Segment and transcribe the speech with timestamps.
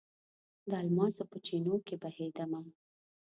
[0.69, 2.59] د الماسو په چېنو کې بهیدمه